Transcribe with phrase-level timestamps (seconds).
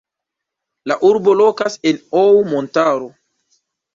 [0.91, 3.13] La urbo lokas en Ou montaro.